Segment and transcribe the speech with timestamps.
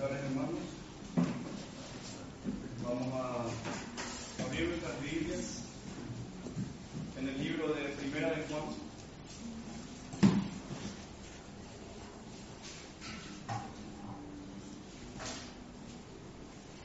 [0.00, 0.60] tardes, hermanos.
[2.82, 5.64] Vamos a abrir nuestras Biblias
[7.18, 8.62] en el libro de Primera de Juan.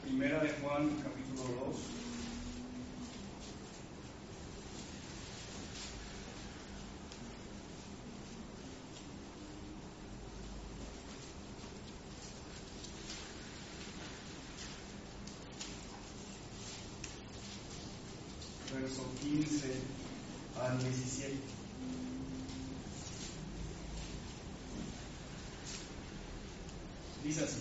[0.02, 1.96] Primera de Juan, capítulo 2.
[18.86, 19.72] Verso 15
[20.62, 21.34] al 17.
[27.24, 27.58] Dice así,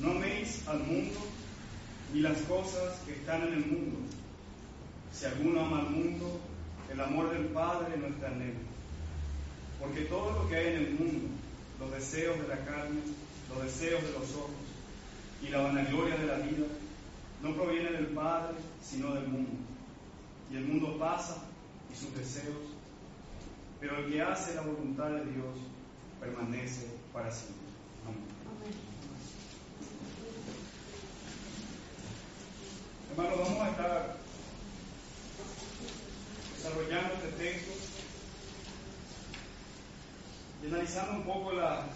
[0.00, 1.20] no améis al mundo
[2.14, 3.98] ni las cosas que están en el mundo.
[5.12, 6.40] Si alguno ama al mundo,
[6.90, 8.54] el amor del Padre no está en él.
[9.78, 11.28] Porque todo lo que hay en el mundo,
[11.78, 13.00] los deseos de la carne,
[13.50, 14.50] los deseos de los ojos
[15.42, 16.66] y la vanagloria de la vida,
[17.42, 19.51] no proviene del Padre, sino del mundo.
[20.62, 21.38] El mundo pasa
[21.92, 22.54] y sus deseos,
[23.80, 25.58] pero el que hace la voluntad de Dios
[26.20, 27.66] permanece para siempre.
[28.06, 28.22] Amén.
[33.10, 34.16] Hermanos, vamos a estar
[36.56, 37.72] desarrollando este texto
[40.62, 41.86] y analizando un poco las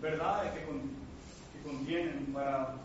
[0.00, 2.76] verdades que, con, que contienen para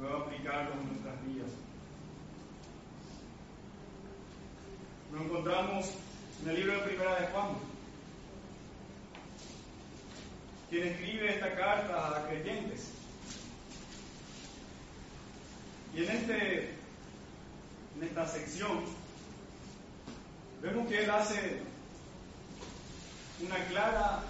[0.00, 1.50] luego aplicarlo en nuestras vidas.
[5.12, 5.90] Nos encontramos
[6.42, 7.48] en el libro de Primera de Juan,
[10.70, 12.88] quien escribe esta carta a creyentes.
[15.94, 16.60] Y en, este,
[17.96, 18.84] en esta sección
[20.62, 21.60] vemos que él hace
[23.44, 24.22] una clara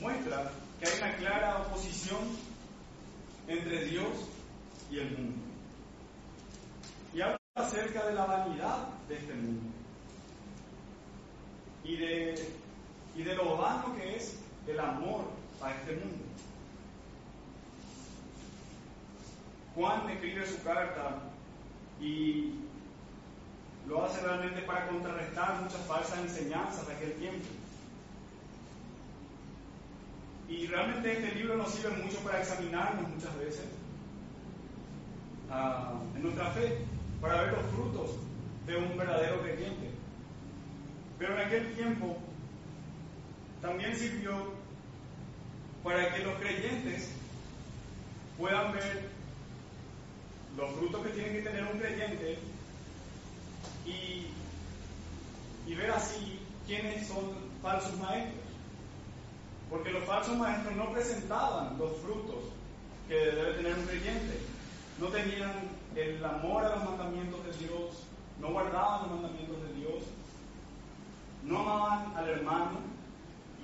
[0.00, 2.20] muestra que hay una clara oposición
[3.46, 4.26] entre Dios
[4.90, 5.51] y el mundo.
[7.54, 9.68] Acerca de la vanidad de este mundo
[11.84, 12.48] y de,
[13.14, 15.26] y de lo vano que es el amor
[15.60, 16.24] a este mundo.
[19.74, 21.20] Juan escribe su carta
[22.00, 22.54] y
[23.86, 27.48] lo hace realmente para contrarrestar muchas falsas enseñanzas de aquel tiempo.
[30.48, 33.66] Y realmente este libro nos sirve mucho para examinarnos muchas veces
[35.50, 36.78] uh, en nuestra fe,
[37.22, 38.10] para ver los frutos
[38.66, 39.90] de un verdadero creyente.
[41.18, 42.18] Pero en aquel tiempo
[43.62, 44.52] también sirvió
[45.84, 47.12] para que los creyentes
[48.36, 49.08] puedan ver
[50.56, 52.38] los frutos que tiene que tener un creyente
[53.86, 54.26] y,
[55.70, 58.42] y ver así quiénes son falsos maestros.
[59.70, 62.44] Porque los falsos maestros no presentaban los frutos
[63.08, 64.40] que debe tener un creyente.
[64.98, 65.52] No tenían
[65.96, 68.04] el amor a los mandamientos de Dios,
[68.40, 70.02] no guardaban los mandamientos de Dios,
[71.44, 72.78] no amaban al hermano.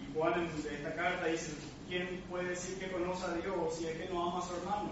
[0.03, 1.53] Y Juan en esta carta dice,
[1.89, 4.91] ¿quién puede decir que conoce a Dios si es que no ama a su hermano?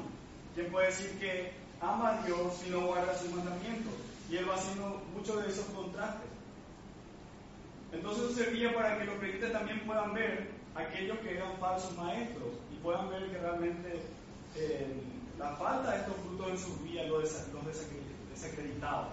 [0.54, 3.92] ¿Quién puede decir que ama a Dios si no guarda sus mandamientos?
[4.30, 6.30] Y él va haciendo muchos de esos contrastes.
[7.92, 12.48] Entonces eso servía para que los creyentes también puedan ver aquellos que eran falsos maestros
[12.72, 14.00] y puedan ver que realmente
[14.56, 15.02] eh,
[15.38, 17.22] la falta de estos frutos en sus vidas los,
[18.30, 19.10] desacreditaba.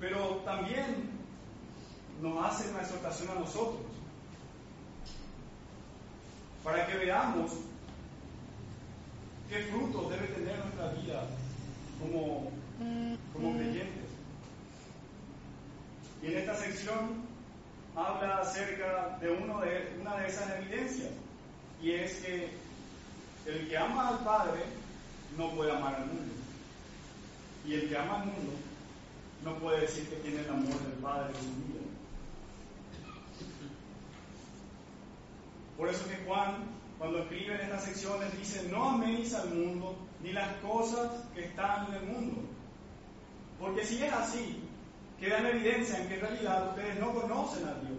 [0.00, 1.10] Pero también
[2.20, 3.80] nos hace una exhortación a nosotros
[6.64, 7.52] para que veamos
[9.48, 11.26] qué frutos debe tener nuestra vida
[12.00, 12.50] como,
[13.32, 14.10] como creyentes.
[16.22, 17.26] Y en esta sección
[17.96, 21.10] habla acerca de, uno de una de esas evidencias,
[21.82, 22.48] y es que
[23.46, 24.62] el que ama al Padre
[25.36, 26.32] no puede amar al mundo.
[27.66, 28.52] Y el que ama al mundo
[29.44, 31.80] no puede decir que tiene el amor del Padre en su vida.
[35.76, 36.58] Por eso que Juan,
[36.98, 41.88] cuando escribe en estas secciones, dice, no améis al mundo ni las cosas que están
[41.88, 42.42] en el mundo.
[43.58, 44.62] Porque si es así,
[45.18, 47.98] queda en evidencia en que en realidad ustedes no conocen a Dios,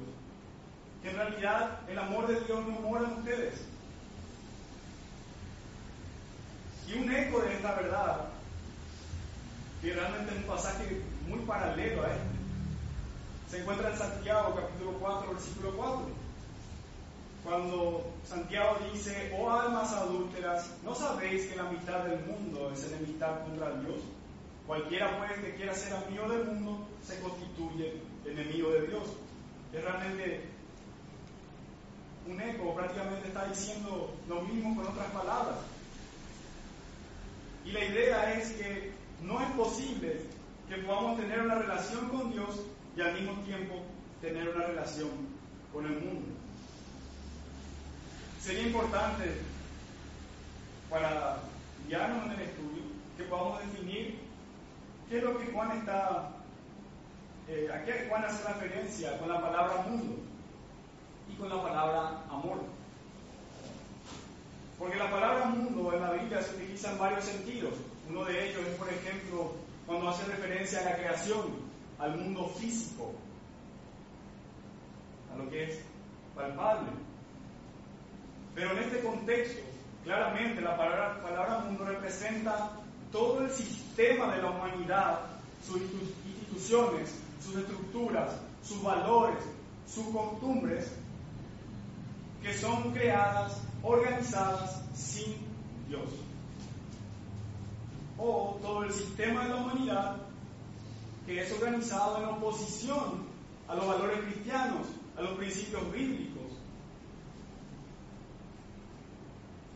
[1.02, 3.73] que en realidad el amor de Dios no mora en ustedes.
[6.94, 8.26] Y un eco de esta verdad,
[9.82, 12.34] que realmente es un pasaje muy paralelo a este,
[13.50, 16.08] se encuentra en Santiago capítulo 4, versículo 4,
[17.44, 23.44] cuando Santiago dice, oh almas adúlteras, ¿no sabéis que la mitad del mundo es enemistad
[23.44, 23.98] contra Dios?
[24.66, 29.04] Cualquiera pues que quiera ser amigo del mundo se constituye enemigo de Dios.
[29.74, 30.46] Es realmente
[32.28, 35.58] un eco, prácticamente está diciendo lo mismo con otras palabras.
[37.66, 40.22] Y la idea es que no es posible
[40.68, 42.62] que podamos tener una relación con Dios
[42.96, 43.76] y al mismo tiempo
[44.22, 45.10] tener una relación
[45.72, 46.28] con el mundo.
[48.42, 49.42] Sería importante
[50.90, 51.40] para
[51.88, 52.84] guiarnos en el estudio
[53.18, 54.20] que podamos definir
[55.10, 56.30] qué es lo que Juan está,
[57.48, 60.16] eh, a qué Juan hace referencia con la palabra mundo
[61.32, 62.60] y con la palabra amor.
[64.78, 67.74] Porque la palabra mundo en la Biblia se utiliza en varios sentidos.
[68.10, 69.54] Uno de ellos es, por ejemplo,
[69.86, 71.42] cuando hace referencia a la creación,
[72.00, 73.14] al mundo físico,
[75.34, 75.80] a lo que es
[76.36, 76.90] palpable.
[78.56, 79.62] Pero en este contexto,
[80.04, 82.72] claramente la palabra, palabra mundo representa
[83.12, 85.20] todo el sistema de la humanidad,
[85.66, 87.10] sus instituciones,
[87.44, 88.32] sus estructuras,
[88.64, 89.38] sus valores,
[89.88, 90.92] sus costumbres,
[92.42, 95.36] que son creadas, organizadas sin
[95.88, 96.10] Dios.
[98.18, 100.16] O todo el sistema de la humanidad
[101.26, 103.26] que es organizado en oposición
[103.68, 104.88] a los valores cristianos,
[105.18, 106.44] a los principios bíblicos.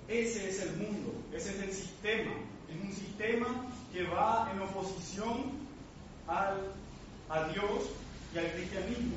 [0.07, 2.31] Ese es el mundo, ese es el sistema.
[2.69, 3.47] Es un sistema
[3.93, 5.51] que va en oposición
[6.27, 6.57] al,
[7.29, 7.89] a Dios
[8.33, 9.15] y al cristianismo.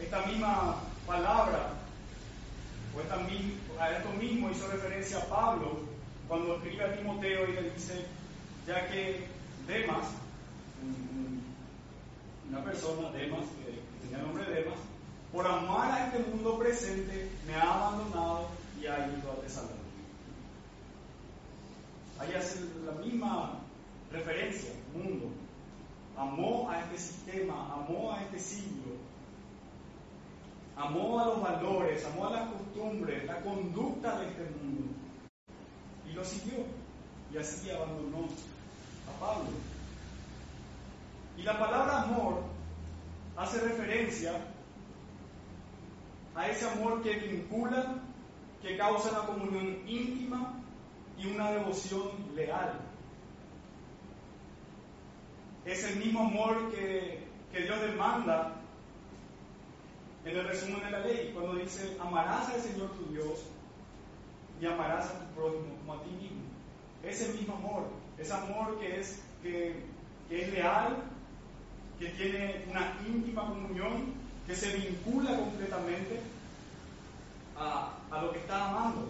[0.00, 0.76] Esta misma
[1.06, 1.70] palabra,
[2.94, 5.80] o a esto mismo hizo referencia a Pablo
[6.28, 8.06] cuando escribe a Timoteo y le dice,
[8.66, 9.26] ya que
[9.66, 10.06] Demas,
[12.48, 14.78] una persona, Demas, que tenía el nombre de Demas,
[15.32, 18.48] por amar a este mundo presente, me ha abandonado
[18.80, 19.78] y ha ido a Tesalónica.
[22.20, 23.54] Ahí hace la misma
[24.12, 25.30] referencia, mundo.
[26.16, 28.92] Amó a este sistema, amó a este siglo,
[30.76, 34.92] amó a los valores, amó a las costumbres, la conducta de este mundo.
[36.08, 36.64] Y lo siguió.
[37.32, 38.28] Y así abandonó
[39.08, 39.50] a Pablo.
[41.36, 42.42] Y la palabra amor
[43.36, 44.32] hace referencia
[46.34, 47.96] a ese amor que vincula,
[48.62, 50.60] que causa una comunión íntima
[51.18, 52.80] y una devoción leal.
[55.64, 58.63] Es el mismo amor que, que Dios demanda
[60.24, 63.40] en el resumen de la ley, cuando dice, amarás al Señor tu Dios
[64.60, 66.42] y amarás a tu prójimo como a ti mismo.
[67.02, 67.84] Ese mismo amor,
[68.18, 69.82] ese amor que es, que,
[70.28, 70.96] que es leal,
[71.98, 74.14] que tiene una íntima comunión,
[74.46, 76.20] que se vincula completamente
[77.58, 79.08] a, a lo que está amando.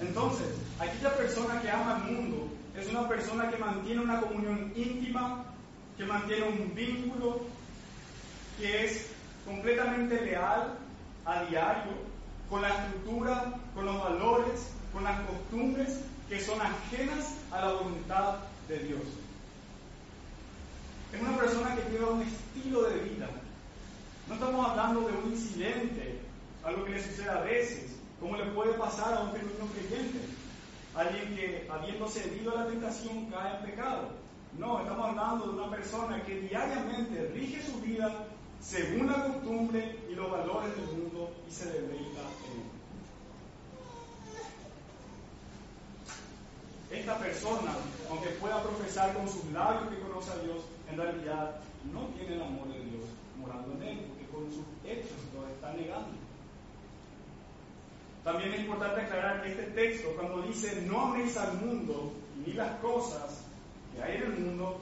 [0.00, 0.48] Entonces,
[0.78, 5.44] aquella persona que ama al mundo es una persona que mantiene una comunión íntima,
[5.96, 7.40] que mantiene un vínculo,
[8.58, 9.06] que es
[9.44, 10.74] completamente leal
[11.24, 11.92] a diario
[12.50, 18.36] con la estructura, con los valores, con las costumbres que son ajenas a la voluntad
[18.68, 19.02] de Dios.
[21.12, 23.28] Es una persona que lleva un estilo de vida.
[24.26, 26.20] No estamos hablando de un incidente,
[26.64, 30.18] algo que le sucede a veces, como le puede pasar a un genuino creyente,
[30.94, 34.08] alguien que habiéndose cedido a la tentación cae en pecado.
[34.58, 38.26] No, estamos hablando de una persona que diariamente rige su vida
[38.60, 42.68] según la costumbre y los valores del mundo y se deleita en él.
[47.00, 47.72] Esta persona,
[48.10, 51.60] aunque pueda profesar con sus labios que conoce a Dios, en realidad
[51.92, 53.04] no tiene el amor de Dios
[53.38, 56.16] morando en él, porque con sus hechos lo está negando.
[58.24, 62.12] También es importante aclarar que este texto, cuando dice no améis al mundo
[62.44, 63.44] ni las cosas
[63.94, 64.80] que hay en el mundo,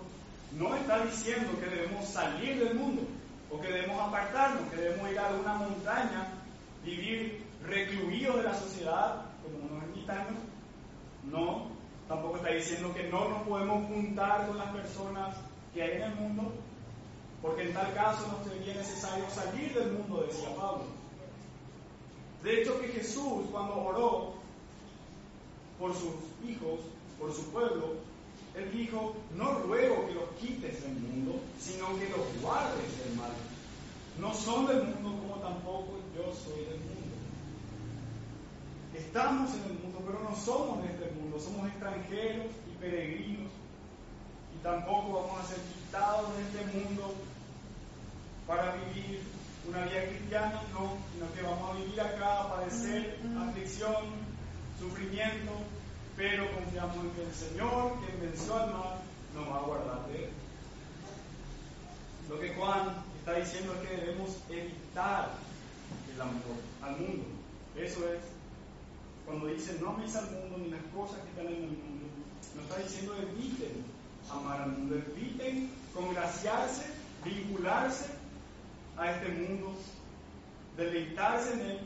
[0.58, 3.02] no está diciendo que debemos salir del mundo
[3.50, 6.28] o que debemos apartarnos, que debemos ir a una montaña,
[6.84, 10.40] vivir recluidos de la sociedad como unos ermitaños.
[11.24, 11.66] No,
[12.08, 15.36] tampoco está diciendo que no nos podemos juntar con las personas
[15.74, 16.52] que hay en el mundo,
[17.42, 20.84] porque en tal caso no sería necesario salir del mundo, decía Pablo.
[22.42, 24.34] De hecho que Jesús cuando oró
[25.78, 26.14] por sus
[26.48, 26.80] hijos,
[27.18, 27.94] por su pueblo,
[28.56, 33.30] él dijo, no ruego que los quites del mundo, sino que los guardes del mal.
[34.18, 37.16] No son del mundo como tampoco yo soy del mundo.
[38.94, 43.52] Estamos en el mundo, pero no somos de este mundo, somos extranjeros y peregrinos.
[44.58, 47.14] Y tampoco vamos a ser quitados de este mundo
[48.46, 49.22] para vivir
[49.68, 53.96] una vida cristiana, no, sino que vamos a vivir acá a padecer aflicción,
[54.80, 55.52] sufrimiento,
[56.28, 58.98] pero confiamos en que el Señor, que venció al mal,
[59.32, 60.30] nos va a guardar de él.
[62.28, 65.30] lo que Juan está diciendo es que debemos evitar
[66.12, 67.24] el amor al mundo.
[67.76, 68.18] Eso es,
[69.24, 72.06] cuando dice no améis al mundo ni las cosas que están en el mundo,
[72.56, 73.84] nos está diciendo eviten
[74.28, 76.86] amar al mundo, eviten congraciarse,
[77.24, 78.06] vincularse
[78.96, 79.74] a este mundo,
[80.76, 81.80] deleitarse en él,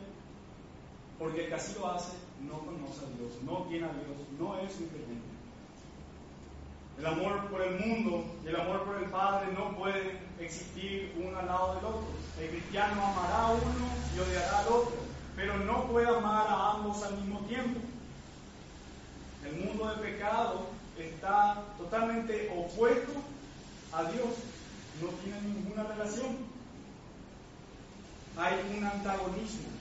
[1.18, 4.58] porque el que así lo hace no conoce a Dios, no tiene a Dios, no
[4.58, 5.30] es creyente.
[6.98, 11.38] El amor por el mundo y el amor por el Padre no pueden existir uno
[11.38, 12.06] al lado del otro.
[12.38, 14.96] El cristiano amará a uno y odiará al otro,
[15.34, 17.80] pero no puede amar a ambos al mismo tiempo.
[19.46, 20.66] El mundo del pecado
[20.98, 23.12] está totalmente opuesto
[23.92, 24.34] a Dios,
[25.00, 26.36] no tiene ninguna relación.
[28.36, 29.79] Hay un antagonismo.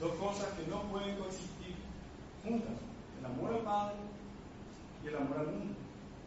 [0.00, 1.74] Dos cosas que no pueden coexistir
[2.44, 2.74] juntas.
[3.18, 3.96] El amor al Padre
[5.04, 5.74] y el amor al mundo.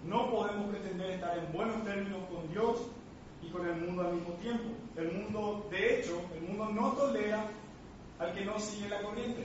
[0.05, 2.79] No podemos pretender estar en buenos términos con Dios
[3.43, 4.69] y con el mundo al mismo tiempo.
[4.95, 7.45] El mundo, de hecho, el mundo no tolera
[8.17, 9.43] al que no sigue la corriente.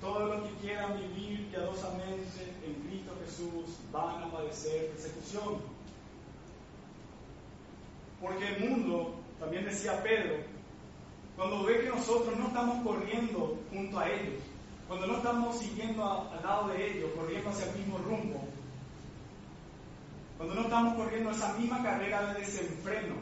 [0.00, 5.60] Todos los que quieran vivir piadosamente en Cristo Jesús van a padecer persecución.
[8.20, 10.36] Porque el mundo, también decía Pedro,
[11.40, 14.42] cuando ve que nosotros no estamos corriendo junto a ellos,
[14.86, 18.44] cuando no estamos siguiendo al lado de ellos, corriendo hacia el mismo rumbo,
[20.36, 23.14] cuando no estamos corriendo esa misma carrera de desenfreno,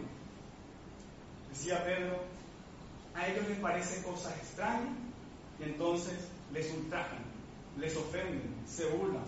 [1.49, 2.19] decía Pedro,
[3.15, 4.97] a ellos les parece cosas extrañas
[5.61, 6.19] y entonces
[6.53, 7.23] les ultrajan,
[7.79, 9.23] les ofenden, se burlan.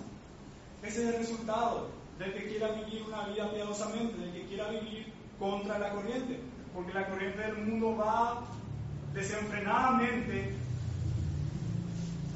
[0.83, 5.13] Ese es el resultado del que quiera vivir una vida piadosamente, del que quiera vivir
[5.39, 6.41] contra la corriente,
[6.75, 8.43] porque la corriente del mundo va
[9.15, 10.55] desenfrenadamente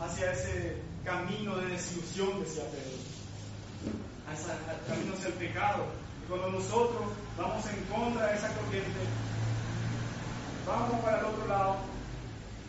[0.01, 2.99] hacia ese camino de desilusión, decía Pedro,
[4.29, 5.85] al camino hacia el pecado.
[6.23, 7.03] Y cuando nosotros
[7.39, 9.01] vamos en contra de esa corriente,
[10.67, 11.77] vamos para el otro lado,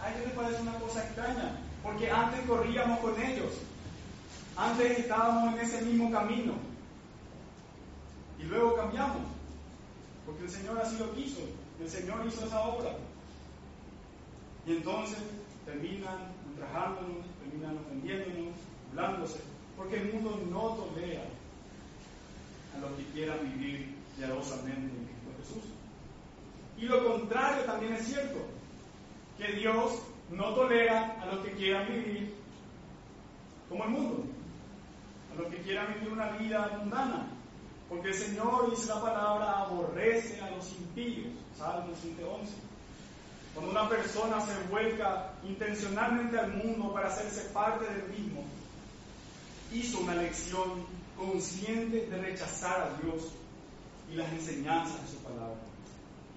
[0.01, 3.53] a ellos les parece una cosa extraña, porque antes corríamos con ellos,
[4.57, 6.53] antes estábamos en ese mismo camino,
[8.37, 9.23] y luego cambiamos,
[10.25, 11.39] porque el Señor así lo quiso,
[11.79, 12.91] el Señor hizo esa obra.
[14.67, 15.19] Y entonces
[15.65, 18.55] terminan ultrajándonos, terminan ofendiéndonos,
[18.89, 19.39] burlándose,
[19.77, 21.23] porque el mundo no tolera
[22.75, 25.63] a los que quieran vivir piadosamente en Cristo Jesús.
[26.77, 28.39] Y lo contrario también es cierto,
[29.37, 29.99] que Dios
[30.31, 32.33] no tolera a los que quieran vivir
[33.69, 34.23] como el mundo,
[35.31, 37.27] a los que quieran vivir una vida mundana,
[37.89, 42.51] porque el Señor, dice la palabra, aborrece a los impíos, Salmo 111.
[43.55, 48.43] Cuando una persona se vuelca intencionalmente al mundo para hacerse parte del mismo,
[49.71, 50.85] hizo una elección
[51.17, 53.31] consciente de rechazar a Dios
[54.11, 55.55] y las enseñanzas de su palabra.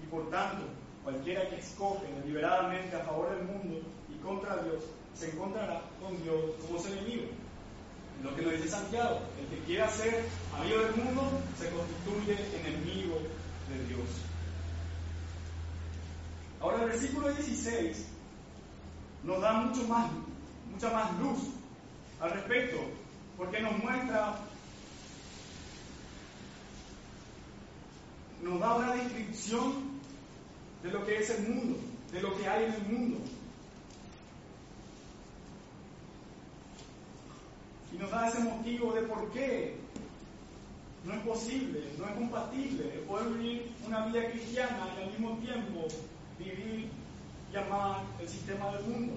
[0.01, 0.63] Y por tanto,
[1.03, 6.55] cualquiera que escoge deliberadamente a favor del mundo y contra Dios, se encontrará con Dios
[6.65, 7.25] como su enemigo.
[8.23, 10.23] Lo que nos dice Santiago, el que quiera ser
[10.57, 13.17] amigo del mundo se constituye enemigo
[13.69, 14.28] de Dios.
[16.61, 18.05] Ahora el versículo 16
[19.23, 20.11] nos da mucho más,
[20.71, 21.39] mucha más luz
[22.19, 22.77] al respecto,
[23.37, 24.39] porque nos muestra,
[28.41, 29.99] nos da una descripción
[30.83, 31.79] de lo que es el mundo,
[32.11, 33.19] de lo que hay en el mundo.
[37.93, 39.77] Y nos da ese motivo de por qué
[41.05, 45.87] no es posible, no es compatible poder vivir una vida cristiana y al mismo tiempo
[46.39, 46.89] vivir
[47.51, 49.13] y amar el sistema del mundo.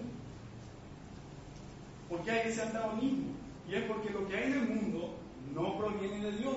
[2.08, 3.32] ¿Por qué hay ese antagonismo?
[3.68, 5.14] Y es porque lo que hay en el mundo
[5.54, 6.56] no proviene de Dios,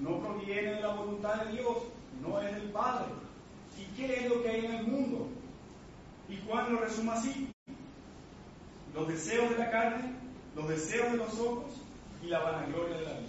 [0.00, 1.76] no proviene de la voluntad de Dios,
[2.22, 3.06] no es del Padre.
[3.76, 5.28] ¿Y qué es lo que hay en el mundo?
[6.28, 7.52] Y Juan lo resume así.
[8.94, 10.12] Los deseos de la carne,
[10.54, 11.72] los deseos de los ojos
[12.22, 13.28] y la vanagloria de la vida.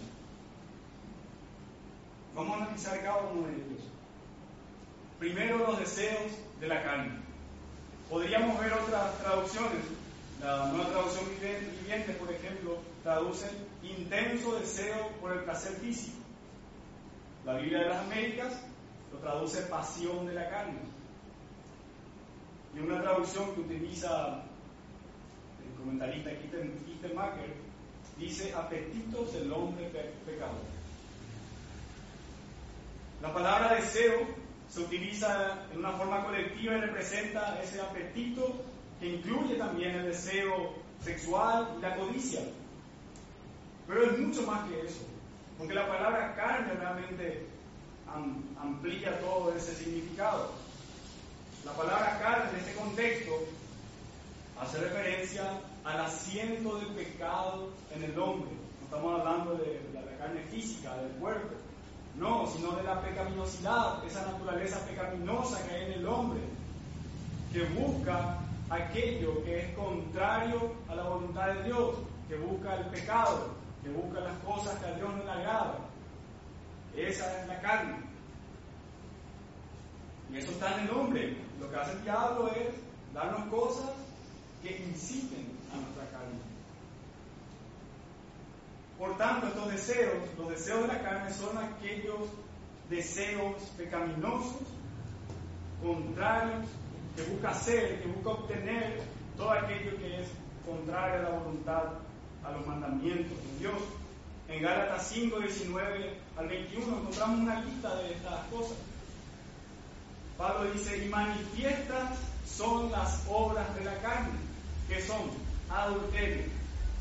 [2.36, 3.84] Vamos a analizar cada uno de ellos.
[5.20, 7.20] Primero los deseos de la carne.
[8.10, 9.84] Podríamos ver otras traducciones.
[10.42, 13.50] La nueva traducción viviente, por ejemplo, traduce
[13.84, 16.18] intenso deseo por el placer físico.
[17.46, 18.62] La Biblia de las Américas
[19.12, 20.80] lo traduce pasión de la carne.
[22.74, 24.44] Y una traducción que utiliza
[25.66, 26.30] el comentarista
[27.14, 27.54] Macker
[28.18, 29.90] dice apetitos del hombre
[30.26, 30.62] pecador.
[33.22, 34.28] La palabra deseo
[34.70, 38.62] se utiliza en una forma colectiva y representa ese apetito
[39.00, 42.42] que incluye también el deseo sexual y la codicia.
[43.88, 45.02] Pero es mucho más que eso,
[45.58, 47.48] porque la palabra carne realmente
[48.62, 50.52] amplía todo ese significado.
[51.66, 53.32] La palabra carne en este contexto
[54.60, 58.52] hace referencia al asiento del pecado en el hombre.
[58.52, 61.56] No estamos hablando de la carne física, del cuerpo,
[62.20, 66.42] no, sino de la pecaminosidad, esa naturaleza pecaminosa que hay en el hombre,
[67.54, 68.38] que busca
[68.70, 71.96] aquello que es contrario a la voluntad de Dios,
[72.28, 73.48] que busca el pecado,
[73.82, 75.76] que busca las cosas que a Dios no le agrada.
[76.96, 77.98] Esa es la carne.
[80.32, 81.38] Y eso está en el hombre.
[81.60, 82.68] Lo que hace el diablo es
[83.14, 83.92] darnos cosas
[84.62, 86.49] que inciten a nuestra carne.
[89.00, 92.28] Por tanto, estos deseos, los deseos de la carne, son aquellos
[92.90, 94.58] deseos pecaminosos,
[95.82, 96.66] contrarios,
[97.16, 99.02] que busca hacer, que busca obtener
[99.38, 100.28] todo aquello que es
[100.66, 101.84] contrario a la voluntad,
[102.44, 103.82] a los mandamientos de Dios.
[104.50, 108.78] En Gálatas 5, 19 al 21 encontramos una lista de estas cosas.
[110.38, 114.40] Pablo dice, y manifiestas son las obras de la carne,
[114.90, 115.22] que son
[115.70, 116.44] adulterio,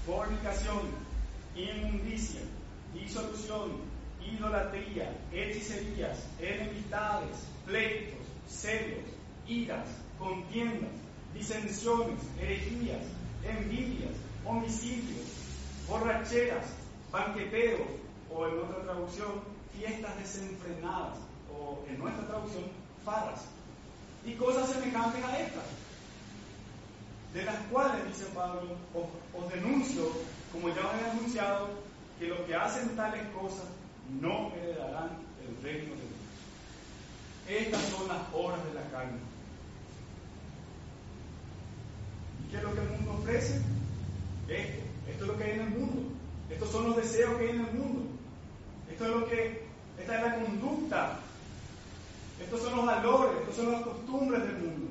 [0.06, 1.07] fornicación,
[1.54, 2.40] inmundicia,
[2.92, 3.72] disolución,
[4.20, 7.36] idolatría, hechicerías, enemistades,
[7.66, 9.04] pleitos, celos,
[9.46, 9.88] iras,
[10.18, 10.90] contiendas,
[11.34, 13.04] disensiones, herejías,
[13.44, 14.14] envidias,
[14.44, 15.26] homicidios,
[15.88, 16.66] borracheras,
[17.10, 17.88] banqueteros,
[18.34, 19.40] o en otra traducción,
[19.76, 21.18] fiestas desenfrenadas,
[21.52, 22.64] o en nuestra traducción,
[23.04, 23.44] faras,
[24.24, 25.64] y cosas semejantes a estas,
[27.32, 30.10] de las cuales, dice Pablo, os, denuncio,
[30.52, 31.68] como ya os he anunciado,
[32.18, 33.66] que los que hacen tales cosas
[34.20, 35.10] no heredarán
[35.46, 36.18] el reino de Dios.
[37.48, 39.18] Estas son las obras de la carne
[42.50, 43.60] ¿Qué es lo que el mundo ofrece?
[44.48, 44.82] Esto.
[45.08, 46.02] Esto es lo que hay en el mundo.
[46.50, 48.02] Estos son los deseos que hay en el mundo.
[48.90, 49.62] Esto es lo que,
[49.98, 51.18] esta es la conducta.
[52.40, 54.86] Estos son los valores, estos son las costumbres del mundo.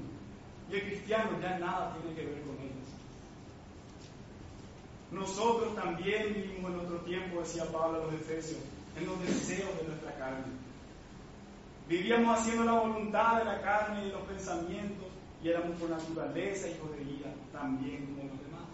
[0.70, 2.77] Y el cristiano ya nada tiene que ver con ellos.
[5.12, 8.60] Nosotros también vivimos en otro tiempo, decía Pablo a los Efesios,
[8.98, 10.46] en los deseos de nuestra carne.
[11.88, 15.08] Vivíamos haciendo la voluntad de la carne y de los pensamientos
[15.41, 18.65] y éramos por naturaleza hijos de ira, también como los demás.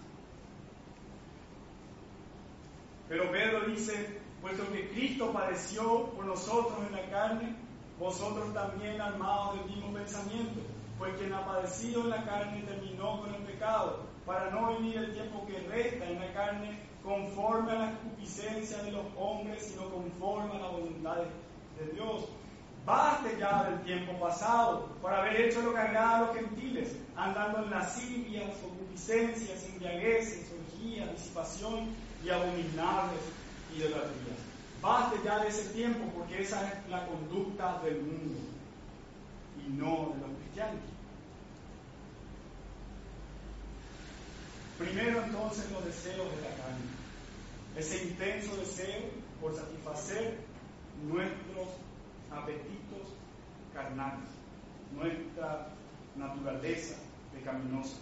[3.07, 7.55] Pero Pedro dice, puesto que Cristo padeció por nosotros en la carne,
[7.99, 10.61] vosotros también armados del mismo pensamiento,
[10.97, 15.13] pues quien ha padecido en la carne terminó con el pecado, para no vivir el
[15.13, 20.55] tiempo que resta en la carne conforme a la concupiscencia de los hombres, sino conforme
[20.55, 21.17] a la voluntad
[21.79, 22.29] de Dios
[22.85, 27.59] Baste ya del tiempo pasado por haber hecho lo que agrada a los gentiles, andando
[27.59, 31.87] en lascivias, concupiscencias, embriagueces, orgías, disipación
[32.25, 33.21] y abominables
[33.73, 34.37] idolatrías.
[34.81, 38.39] Baste ya de ese tiempo porque esa es la conducta del mundo
[39.65, 40.92] y no de los cristianos.
[44.77, 46.85] Primero entonces los deseos de la carne.
[47.77, 49.01] Ese intenso deseo
[49.41, 50.37] por satisfacer
[51.07, 51.67] nuestros
[52.31, 53.13] apetitos
[53.73, 54.29] carnales,
[54.93, 55.69] nuestra
[56.15, 56.95] naturaleza
[57.33, 57.97] pecaminosa.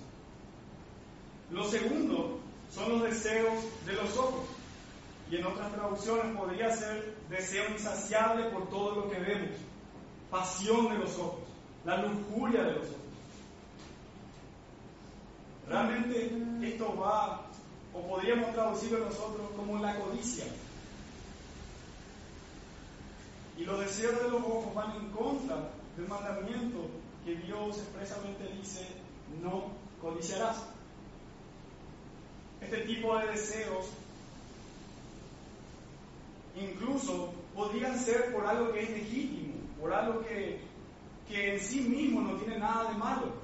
[1.50, 3.54] Lo segundo son los deseos
[3.86, 4.46] de los ojos.
[5.30, 9.58] Y en otras traducciones podría ser deseo insaciable por todo lo que vemos,
[10.30, 11.44] pasión de los ojos,
[11.86, 13.01] la lujuria de los ojos.
[15.72, 16.30] Realmente
[16.64, 17.46] esto va,
[17.94, 20.44] o podríamos traducirlo nosotros como la codicia,
[23.58, 26.90] y los deseos de los ojos van en contra del mandamiento
[27.24, 28.86] que Dios expresamente dice,
[29.42, 29.68] no
[30.02, 30.62] codiciarás.
[32.60, 33.86] Este tipo de deseos
[36.56, 40.60] incluso podrían ser por algo que es legítimo, por algo que,
[41.30, 43.41] que en sí mismo no tiene nada de malo.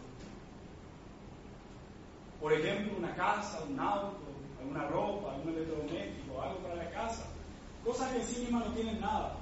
[2.41, 4.19] Por ejemplo, una casa, un auto,
[4.59, 7.25] alguna ropa, algún electrodoméstico, algo para la casa.
[7.83, 9.35] Cosas que en sí mismas no tienen nada.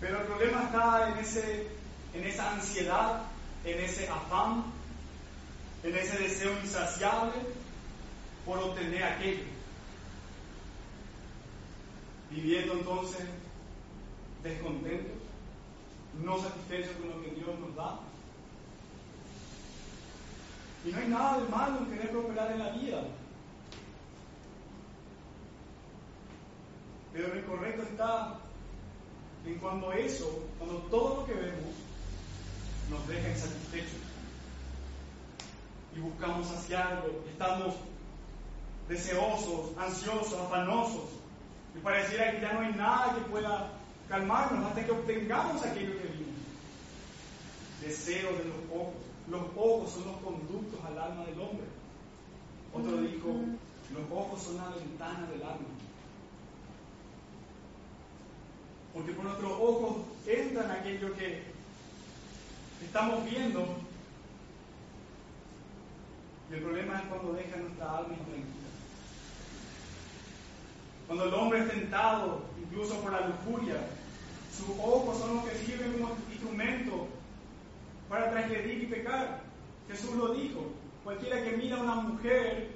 [0.00, 1.68] Pero el problema está en, ese,
[2.12, 3.22] en esa ansiedad,
[3.64, 4.64] en ese afán,
[5.82, 7.34] en ese deseo insaciable
[8.44, 9.44] por obtener aquello.
[12.30, 13.24] Viviendo entonces
[14.42, 15.16] descontentos,
[16.22, 18.00] no satisfechos con lo que Dios nos da.
[20.86, 23.02] Y no hay nada de malo en querer prosperar en la vida.
[27.12, 28.38] Pero lo incorrecto está
[29.44, 31.74] en cuando eso, cuando todo lo que vemos
[32.88, 34.00] nos deja insatisfechos
[35.96, 37.74] y buscamos hacia algo, estamos
[38.88, 41.08] deseosos, ansiosos, afanosos.
[41.74, 43.72] Y pareciera que ya no hay nada que pueda
[44.08, 46.36] calmarnos hasta que obtengamos aquello que vimos.
[47.80, 49.05] Deseo de los ojos.
[49.28, 51.66] Los ojos son los conductos al alma del hombre.
[52.72, 53.28] Otro dijo,
[53.92, 55.66] los ojos son la ventana del alma.
[58.94, 61.42] Porque por nuestros ojos entran aquello que
[62.84, 63.66] estamos viendo.
[66.50, 68.66] Y el problema es cuando deja nuestra alma intranquila.
[71.06, 73.80] Cuando el hombre es tentado, incluso por la lujuria,
[74.56, 77.08] sus ojos son los que sirven como instrumento
[78.08, 79.42] para transgredir y pecar.
[79.88, 80.66] Jesús lo dijo.
[81.04, 82.70] Cualquiera que mira a una mujer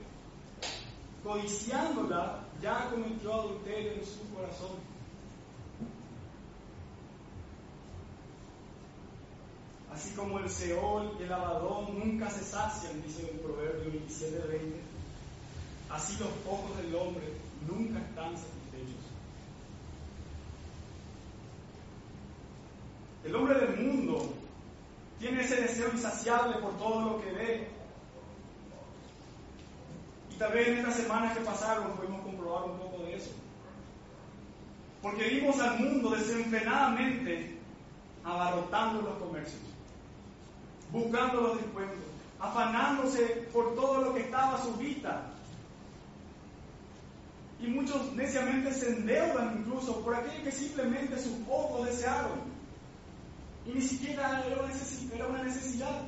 [1.24, 4.90] codiciándola ya cometió adulterio en su corazón.
[9.92, 14.76] Así como el Seol y el Abadón nunca se sacian, dice el Proverbio 27:20,
[15.90, 17.24] así los ojos del hombre
[17.68, 19.04] nunca están satisfechos.
[23.24, 24.32] El hombre del mundo
[25.20, 27.68] tiene ese deseo insaciable por todo lo que ve.
[30.32, 33.30] Y tal vez en estas semanas que pasaron pudimos comprobar un poco de eso.
[35.02, 37.58] Porque vimos al mundo desenfrenadamente
[38.24, 39.62] abarrotando los comercios,
[40.90, 41.98] buscando los descuentos,
[42.38, 45.26] afanándose por todo lo que estaba a su vista.
[47.60, 52.49] Y muchos neciamente se endeudan incluso por aquello que simplemente sus ojos desearon.
[53.66, 56.02] Y ni siquiera era una necesidad.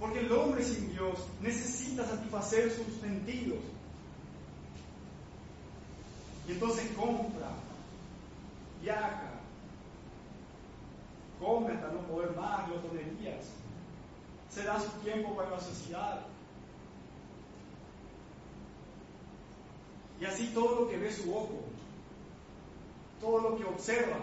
[0.00, 3.60] Porque el hombre sin Dios necesita satisfacer sus sentidos.
[6.46, 7.52] Y entonces compra,
[8.82, 9.40] viaja,
[11.40, 13.46] come hasta no poder más, glotonerías.
[14.50, 16.20] Se da su tiempo para la sociedad.
[20.20, 21.60] Y así todo lo que ve su ojo,
[23.20, 24.18] todo lo que observa,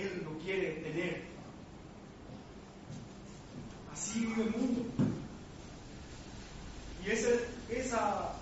[0.00, 1.22] él lo quiere tener.
[3.92, 4.84] Así vive el mundo.
[7.04, 8.34] Y ese, esa,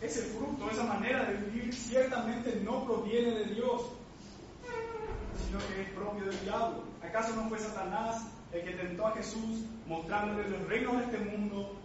[0.00, 3.82] ese fruto, esa manera de vivir, ciertamente no proviene de Dios,
[5.46, 6.84] sino que es propio del diablo.
[7.02, 11.76] ¿Acaso no fue Satanás el que tentó a Jesús mostrándole los reinos de este mundo,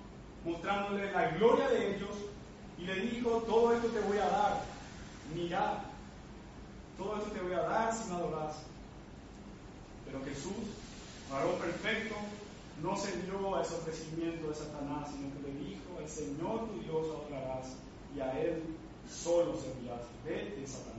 [0.44, 2.16] mostrándole la gloria de ellos,
[2.78, 4.62] y le dijo, todo esto te voy a dar,
[5.34, 5.84] mira,
[6.98, 8.73] todo esto te voy a dar si me adoras.
[10.14, 10.54] Pero Jesús,
[11.32, 12.14] varón perfecto,
[12.84, 16.82] no se dio a ese ofrecimiento de Satanás, sino que le dijo, al Señor tu
[16.82, 17.78] Dios adorarás
[18.16, 18.62] y a Él
[19.10, 20.02] solo servirás.
[20.24, 20.94] Vete, Satanás.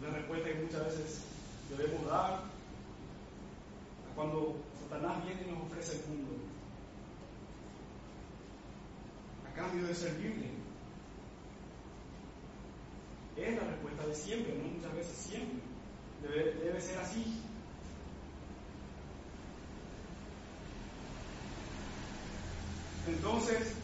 [0.00, 1.20] La respuesta que muchas veces
[1.68, 6.32] debemos dar a cuando Satanás viene y nos ofrece el mundo,
[9.46, 10.59] a cambio de servirle
[13.42, 15.58] es la respuesta de siempre, no muchas veces siempre.
[16.22, 17.40] Debe, debe ser así.
[23.08, 23.74] Entonces,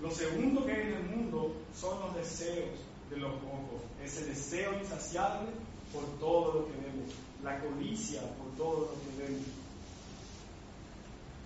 [0.00, 2.78] lo segundo que hay en el mundo son los deseos
[3.10, 3.82] de los ojos.
[4.02, 5.50] Ese deseo insaciable
[5.92, 7.14] por todo lo que vemos.
[7.42, 9.46] La codicia por todo lo que vemos.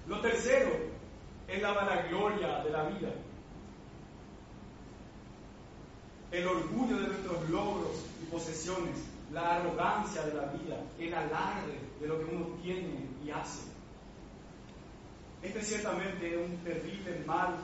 [0.07, 0.71] Lo tercero
[1.49, 3.13] es la vanagloria de la vida
[6.33, 8.99] el orgullo de nuestros logros y posesiones,
[9.33, 13.63] la arrogancia de la vida, el alarde de lo que uno tiene y hace.
[15.43, 17.57] Este es ciertamente un terrible mal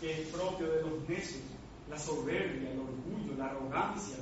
[0.00, 1.42] que es propio de los necios,
[1.90, 4.16] la soberbia, el orgullo, la arrogancia,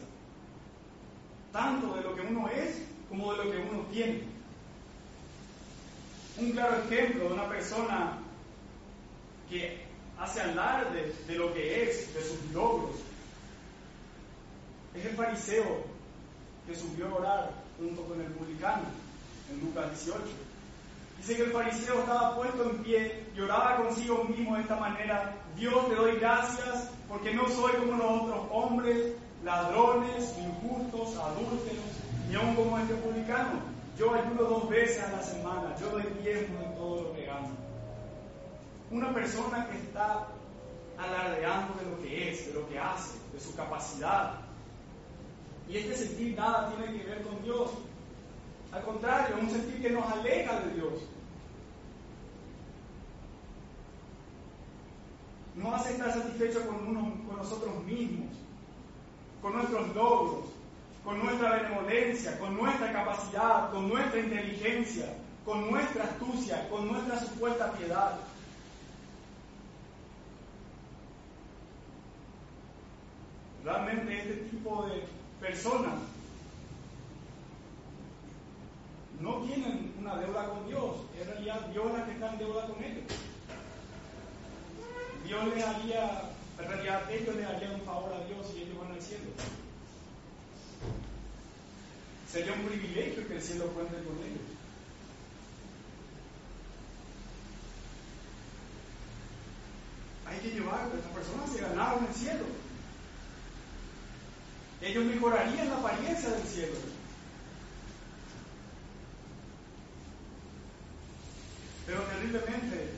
[1.52, 4.22] tanto de lo que uno es como de lo que uno tiene.
[6.38, 8.18] Un claro ejemplo de una persona
[9.48, 9.84] que
[10.18, 12.96] hace alarde de lo que es, de sus logros,
[14.94, 15.84] es el fariseo
[16.66, 18.82] que subió a orar junto con el publicano
[19.50, 20.20] en Lucas 18.
[21.18, 25.36] Dice que el fariseo estaba puesto en pie y oraba consigo mismo de esta manera,
[25.56, 29.12] Dios te doy gracias porque no soy como los otros hombres,
[29.44, 31.84] ladrones, injustos, adúlteros,
[32.28, 33.60] ni aun como este publicano.
[33.98, 37.50] Yo ayudo dos veces a la semana, yo doy tiempo en todo lo que gano.
[38.90, 40.26] Una persona que está
[40.96, 44.40] alardeando de lo que es, de lo que hace, de su capacidad,
[45.70, 47.70] y este sentir nada tiene que ver con Dios.
[48.72, 50.92] Al contrario, es un sentir que nos aleja de Dios.
[55.54, 58.34] No hace estar satisfecho con, con nosotros mismos,
[59.40, 60.46] con nuestros logros,
[61.04, 67.72] con nuestra benevolencia, con nuestra capacidad, con nuestra inteligencia, con nuestra astucia, con nuestra supuesta
[67.74, 68.18] piedad.
[73.64, 75.94] Realmente este tipo de personas
[79.20, 82.66] no tienen una deuda con Dios, en realidad Dios es la que está en deuda
[82.66, 83.04] con ellos.
[85.26, 86.22] Dios les haría,
[86.58, 89.30] en realidad ellos le harían un favor a Dios y ellos van al cielo.
[92.30, 94.40] Sería un privilegio que el cielo cuente con ellos.
[100.26, 102.44] Hay que llevarlo, esas personas se ganaron el cielo.
[104.82, 106.74] Ellos mejorarían la apariencia del cielo.
[111.86, 112.90] Pero terriblemente,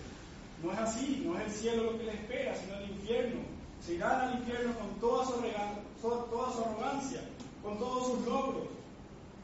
[0.62, 3.40] no es así, no es el cielo lo que les espera, sino el infierno.
[3.84, 7.20] Se irán al infierno con toda su, arrogancia,
[7.62, 8.68] con todos sus logros,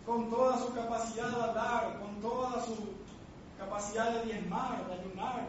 [0.06, 2.76] con toda su capacidad de dar, con toda su
[3.58, 5.48] capacidad de diezmar, de ayunar.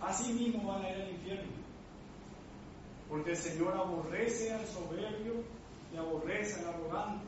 [0.00, 1.59] Así mismo van a ir al infierno.
[3.10, 5.42] Porque el Señor aborrece al soberbio
[5.92, 7.26] y aborrece al arrogante.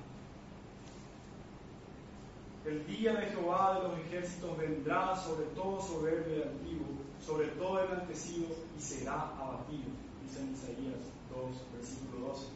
[2.65, 6.87] El día de Jehová de los ejércitos vendrá sobre todo soberbio y altivo,
[7.21, 8.47] sobre todo enaltecido
[8.79, 9.91] y será abatido,
[10.23, 11.01] dice en Isaías
[11.35, 12.47] 2, versículo 12.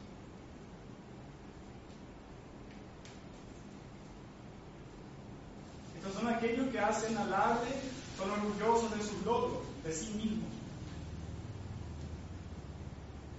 [5.96, 7.66] Estos son aquellos que hacen alarde,
[8.16, 10.55] son orgullosos de sus logros, de sí mismos.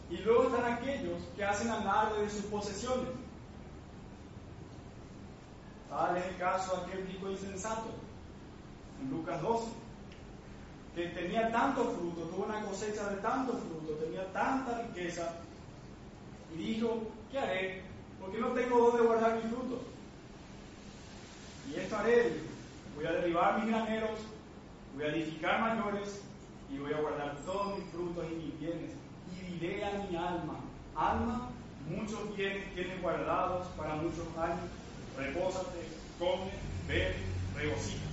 [0.10, 3.10] Y luego están aquellos que hacen alarde de sus posesiones.
[5.90, 7.90] Tal es el caso de aquel rico insensato,
[9.02, 9.68] en Lucas 12,
[10.96, 15.34] que tenía tanto fruto, tuvo una cosecha de tanto fruto, tenía tanta riqueza,
[16.54, 17.84] y dijo, ¿qué haré?
[18.20, 19.80] Porque no tengo dónde guardar mis frutos.
[21.70, 22.42] Y esto haré,
[22.96, 24.20] voy a derribar mis graneros,
[24.96, 26.22] voy a edificar mayores,
[26.70, 28.92] y voy a guardar todos mis frutos y mis bienes
[29.48, 30.60] diré a mi alma,
[30.96, 31.50] alma,
[31.90, 34.60] muchos bienes tienes guardados para muchos años,
[35.18, 35.88] repósate,
[36.20, 36.52] come,
[36.88, 37.16] bebe,
[37.56, 38.06] regocija.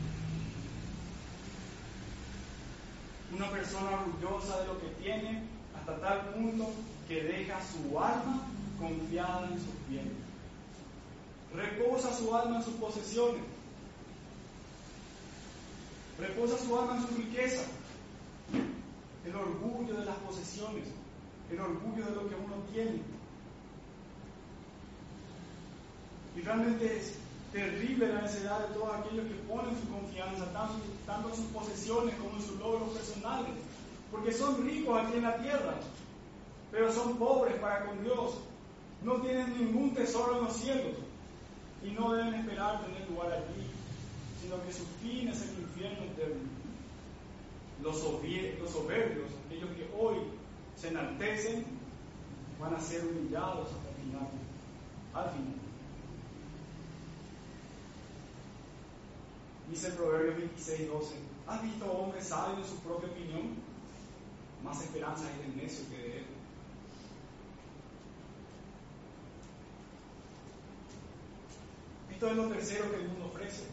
[3.36, 5.42] Una persona orgullosa de lo que tiene
[5.76, 6.70] hasta tal punto
[7.08, 8.46] que deja su alma
[8.78, 10.12] confiada en sus bienes.
[11.52, 13.42] Reposa su alma en sus posesiones.
[16.18, 17.62] Reposa su alma en su riqueza.
[19.24, 20.84] El orgullo de las posesiones
[21.50, 23.00] el orgullo de lo que uno tiene.
[26.36, 27.14] Y realmente es
[27.52, 32.36] terrible la necesidad de todos aquellos que ponen su confianza tanto, en sus posesiones como
[32.36, 33.54] en sus logros personales,
[34.10, 35.74] porque son ricos aquí en la tierra,
[36.72, 38.34] pero son pobres para con Dios,
[39.02, 40.96] no tienen ningún tesoro en los cielos
[41.84, 43.66] y no deben esperar tener lugar allí,
[44.42, 46.42] sino que su fin es el infierno eterno.
[47.82, 50.16] Los, los soberbios, aquellos que hoy
[50.80, 51.64] se enaltecen,
[52.60, 54.28] van a ser humillados el final.
[55.14, 55.54] Al final.
[59.70, 61.14] Dice el Proverbio 26, 12.
[61.46, 63.54] ¿Has visto hombre sabio en su propia opinión?
[64.62, 66.24] Más esperanza hay del necio que de él.
[72.12, 73.64] Esto es lo tercero que el mundo ofrece,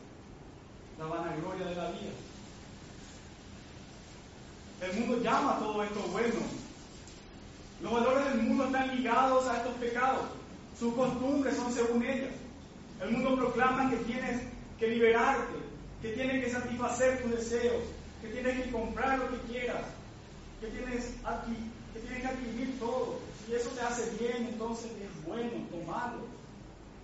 [0.97, 2.11] la vanagloria de la vida.
[4.81, 6.60] El mundo llama todo esto bueno,
[7.81, 10.25] los valores del mundo están ligados a estos pecados.
[10.77, 12.33] Sus costumbres son según ellas.
[13.01, 14.41] El mundo proclama que tienes
[14.79, 15.57] que liberarte,
[16.01, 17.83] que tienes que satisfacer tus deseos,
[18.21, 19.83] que tienes que comprar lo que quieras,
[20.59, 21.55] que tienes, aquí,
[21.93, 23.19] que, tienes que adquirir todo.
[23.45, 26.25] Si eso te hace bien, entonces es bueno tomarlo.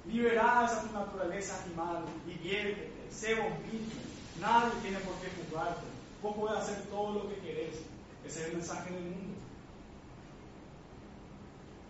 [0.07, 4.01] Liberarás a tu naturaleza animal, diviértete, sé vos mismo.
[4.39, 5.81] Nadie tiene por qué juzgarte.
[6.21, 7.75] Vos puedes hacer todo lo que querés.
[8.25, 9.36] Ese es el mensaje del mundo.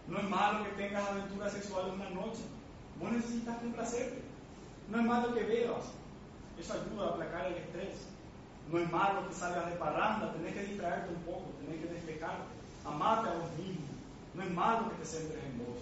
[0.08, 2.42] No es malo que tengas aventura sexual una noche.
[3.00, 4.22] Vos necesitas complacerte.
[4.90, 5.84] No es malo que bebas.
[6.58, 8.08] Eso ayuda a aplacar el estrés.
[8.72, 10.32] No es malo que salgas de parranda.
[10.34, 11.52] Tenés que distraerte un poco.
[11.60, 12.44] Tenés que despejarte.
[12.86, 13.86] Amate a vos mismo.
[14.34, 15.78] No es malo que te centres en vos.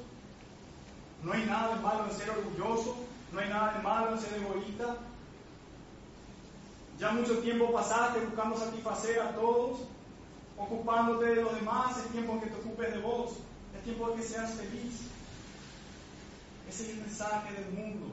[1.23, 2.95] No hay nada de malo en ser orgulloso.
[3.31, 4.97] No hay nada de malo en ser egoísta.
[6.97, 9.79] Ya mucho tiempo pasaste buscando satisfacer a todos,
[10.57, 13.33] ocupándote de los demás, es tiempo que te ocupes de vos
[13.85, 15.01] tiempo de que seas feliz.
[16.67, 18.07] Ese es el mensaje del mundo.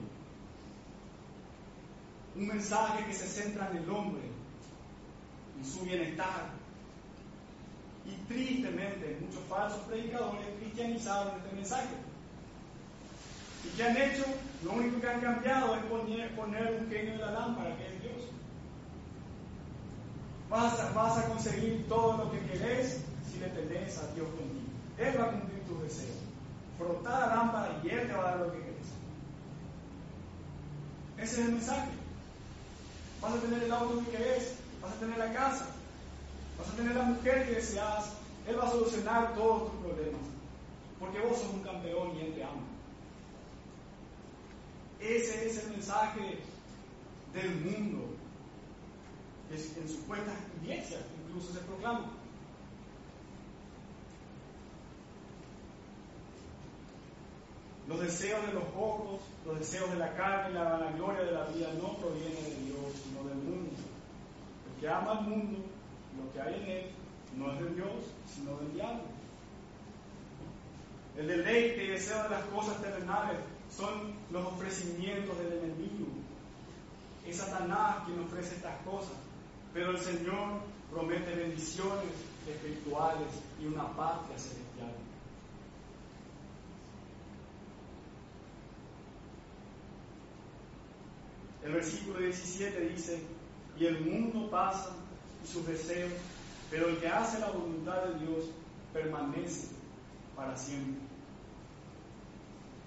[2.37, 4.23] Un mensaje que se centra en el hombre,
[5.59, 6.51] en su bienestar.
[8.05, 11.95] Y tristemente, muchos falsos predicadores cristianizaron este mensaje.
[13.65, 14.25] ¿Y qué han hecho?
[14.65, 18.03] Lo único que han cambiado es poner, poner un genio en la lámpara, que es
[18.03, 18.29] Dios.
[20.51, 24.73] Vas a, vas a conseguir todo lo que querés si le tenés a Dios contigo.
[24.99, 26.15] Él va a cumplir tus.
[26.79, 28.89] Frotar la lámpara y Él te va a dar lo que querés.
[31.19, 31.91] Ese es el mensaje.
[33.21, 35.67] Vas a tener el auto que querés, vas a tener la casa,
[36.59, 38.11] vas a tener la mujer que deseas.
[38.49, 40.23] Él va a solucionar todos tus problemas.
[40.99, 42.63] Porque vos sos un campeón y Él te ama.
[45.01, 46.39] Ese es el mensaje
[47.33, 48.09] del mundo.
[49.51, 52.22] En supuestas iglesias incluso se proclama.
[57.89, 61.45] Los deseos de los ojos, los deseos de la carne y la vanagloria de la
[61.47, 63.71] vida no provienen de Dios, sino del mundo.
[64.67, 65.59] El que ama al mundo,
[66.17, 66.91] lo que hay en él,
[67.37, 69.03] no es de Dios, sino del diablo.
[71.17, 73.39] El deleite y deseo de las cosas terrenales
[73.77, 76.07] son los ofrecimientos del enemigo.
[77.27, 79.17] Es Satanás quien ofrece estas cosas,
[79.75, 82.13] pero el Señor promete bendiciones
[82.49, 83.29] espirituales
[83.61, 84.72] y una patria celestial.
[91.65, 93.23] El versículo 17 dice,
[93.79, 94.97] y el mundo pasa
[95.43, 96.13] y sus deseos,
[96.71, 98.47] pero el que hace la voluntad de Dios
[98.93, 99.69] permanece
[100.35, 101.01] para siempre.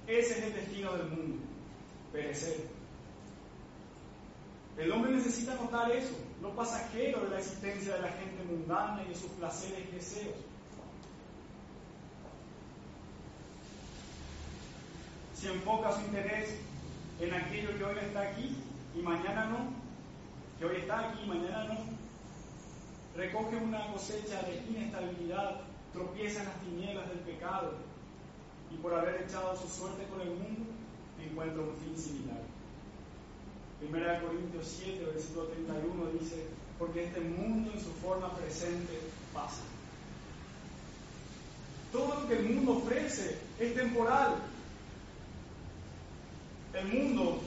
[0.07, 1.38] Ese es el destino del mundo,
[2.11, 2.67] perecer.
[4.77, 9.09] El hombre necesita notar eso, lo pasajero de la existencia de la gente mundana y
[9.09, 10.35] de sus placeres y deseos.
[15.33, 16.55] Si enfoca su interés
[17.21, 18.57] en aquello que hoy está aquí
[18.95, 19.58] y mañana no,
[20.58, 21.75] que hoy está aquí y mañana no,
[23.15, 25.62] recoge una cosecha de inestabilidad,
[25.93, 27.73] tropieza en las tinieblas del pecado
[28.71, 30.71] y por haber echado su suerte con el mundo,
[31.21, 32.41] encuentra un fin similar.
[33.79, 36.47] Primera de Corintios 7, versículo 31 dice,
[36.79, 38.99] porque este mundo en su forma presente
[39.34, 39.62] pasa.
[41.91, 44.36] Todo lo que el mundo ofrece es temporal,
[46.73, 47.41] el mundo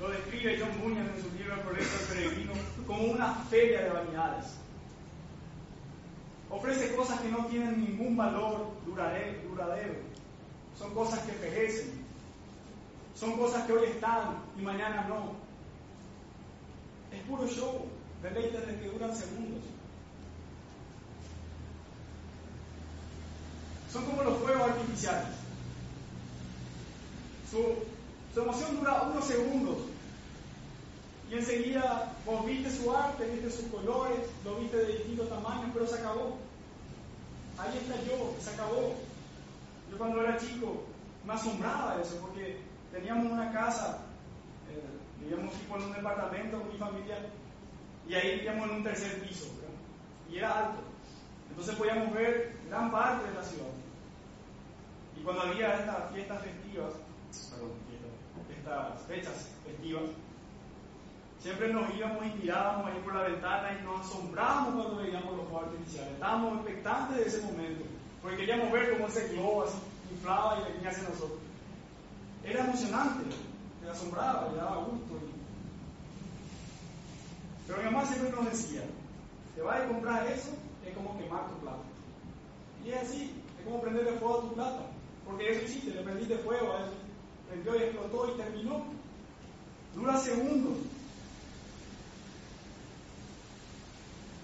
[0.00, 2.52] lo describe John Bunyan en su libro El progreso del peregrino
[2.86, 4.46] como una feria de vanidades.
[6.50, 9.94] Ofrece cosas que no tienen ningún valor duradero.
[10.78, 12.04] Son cosas que perecen.
[13.14, 15.32] Son cosas que hoy están y mañana no.
[17.16, 17.86] Es puro show,
[18.22, 19.62] deleites de que duran segundos.
[23.92, 25.28] Son como los fuegos artificiales.
[27.50, 27.84] Su
[28.34, 29.76] su emoción dura unos segundos.
[31.30, 35.86] Y enseguida vos viste su arte, viste sus colores, lo viste de distintos tamaños, pero
[35.86, 36.36] se acabó.
[37.58, 38.94] Ahí está yo, se acabó.
[39.90, 40.82] Yo cuando era chico
[41.24, 42.58] me asombraba eso, porque
[42.92, 44.00] teníamos una casa,
[44.70, 44.82] eh,
[45.20, 47.16] vivíamos tipo en un departamento con mi familia,
[48.08, 49.46] y ahí vivíamos en un tercer piso,
[50.30, 50.80] y era alto.
[51.50, 53.70] Entonces podíamos ver gran parte de la ciudad.
[55.18, 56.92] Y cuando había estas fiestas festivas,
[57.50, 57.93] perdón,
[58.64, 60.04] estas fechas festivas,
[61.40, 65.48] siempre nos íbamos y mirábamos ahí por la ventana y nos asombrábamos cuando veíamos los
[65.48, 66.12] fuegos artificiales.
[66.12, 67.84] Estábamos expectantes de ese momento,
[68.22, 69.78] porque queríamos ver cómo ese globo así
[70.10, 71.38] inflaba y venía hacia nosotros.
[72.42, 73.36] Era emocionante,
[73.82, 75.14] me asombraba, le daba gusto.
[77.66, 78.82] Pero mi mamá siempre nos decía,
[79.54, 80.50] te vas a comprar eso,
[80.86, 81.78] es como quemar tu plata.
[82.84, 84.82] Y es así, es como prenderle fuego a tu plata,
[85.26, 87.03] porque eso hiciste, le prendiste fuego a eso
[87.48, 88.84] prendió y explotó y terminó.
[89.94, 90.78] Dura segundos.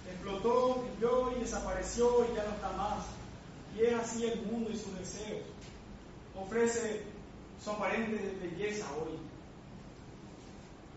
[0.09, 3.05] Explotó, brilló y desapareció y ya no está más.
[3.75, 5.41] Y es así el mundo y sus deseos.
[6.35, 7.03] Ofrece
[7.63, 9.17] su aparente belleza hoy.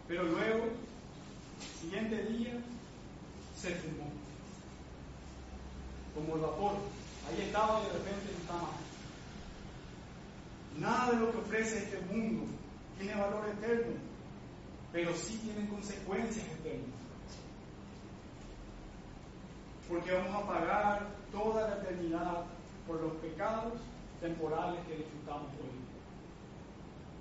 [0.09, 0.65] Pero luego,
[1.81, 2.53] siguiente día,
[3.61, 4.11] se fumó.
[6.15, 6.73] Como el vapor.
[7.29, 8.94] Ahí estaba y de repente no está más.
[10.79, 12.45] Nada de lo que ofrece este mundo
[12.99, 13.95] tiene valor eterno,
[14.93, 17.01] pero sí tienen consecuencias eternas.
[19.89, 22.45] Porque vamos a pagar toda la eternidad
[22.87, 23.75] por los pecados
[24.21, 25.75] temporales que disfrutamos hoy.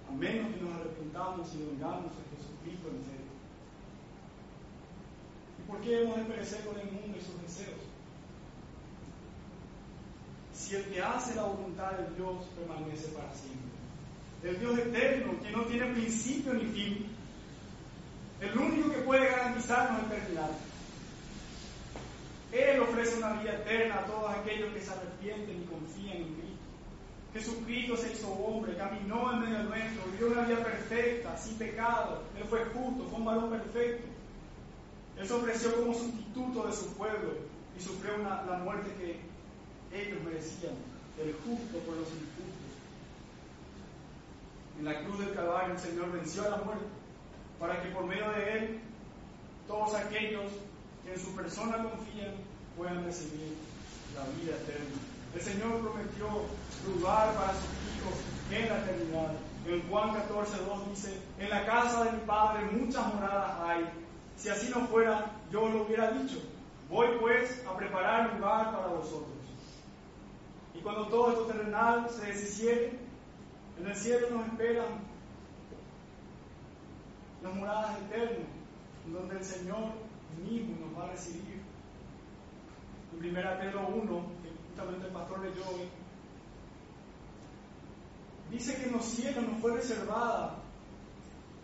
[0.09, 3.33] A menos que nos arrepintamos y vengamos a Jesucristo en serio.
[5.59, 7.92] ¿Y por qué hemos de perecer con el mundo y sus deseos?
[10.63, 13.73] Si el que hace la voluntad de Dios permanece para siempre.
[14.43, 17.05] El Dios eterno, que no tiene principio ni fin,
[18.39, 20.51] el único que puede garantizarnos eternidad.
[22.51, 26.53] Él ofrece una vida eterna a todos aquellos que se arrepienten y confían en Cristo.
[27.33, 32.21] Jesucristo se hizo hombre, caminó en medio nuestro, vivió una vida perfecta, sin pecado.
[32.37, 34.07] Él fue justo, fue un varón perfecto.
[35.17, 37.33] Él se ofreció como sustituto de su pueblo
[37.77, 39.32] y sufrió la muerte que
[39.93, 40.73] ellos merecían,
[41.21, 42.71] el justo por los injustos.
[44.79, 46.85] En la cruz del Calvario el Señor venció a la muerte
[47.59, 48.79] para que por medio de Él
[49.67, 50.51] todos aquellos
[51.05, 52.33] que en su persona confían
[52.75, 53.55] puedan recibir
[54.15, 54.97] la vida eterna.
[55.35, 56.27] El Señor prometió
[56.87, 58.13] lugar para sus hijos
[58.51, 59.31] en la eternidad.
[59.65, 63.85] En Juan 14, 2 dice, en la casa de mi Padre muchas moradas hay.
[64.37, 66.41] Si así no fuera, yo lo hubiera dicho.
[66.89, 69.29] Voy pues a preparar lugar para vosotros.
[70.75, 72.99] Y cuando todo esto terrenal se deshiciere,
[73.79, 75.13] en el cielo nos esperan
[77.41, 78.47] las moradas eternas,
[79.11, 79.89] donde el Señor
[80.43, 81.61] mismo nos va a recibir.
[83.13, 85.63] En 1 Pedro 1, que justamente el pastor leyó
[88.53, 90.55] dice que en los cielos nos fue reservada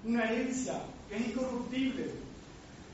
[0.03, 2.12] una herencia que es incorruptible,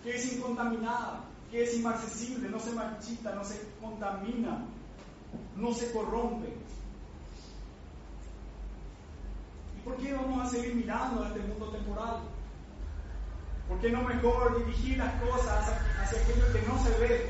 [0.03, 4.65] que es incontaminada, que es inmarcesible, no se marchita, no se contamina,
[5.55, 6.47] no se corrompe.
[9.77, 12.19] ¿Y por qué vamos a seguir mirando a este mundo temporal?
[13.67, 17.29] ¿Por qué no mejor dirigir las cosas hacia, aquello que no se ve,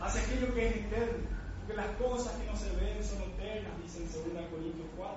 [0.00, 1.28] hacia aquello que es eterno?
[1.58, 5.16] Porque las cosas que no se ven son eternas, dice en 2 Corintios 4.